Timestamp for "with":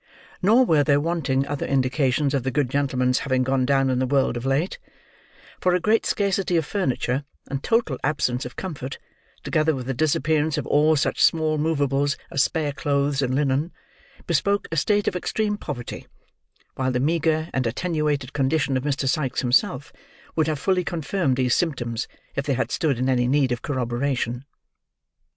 9.75-9.85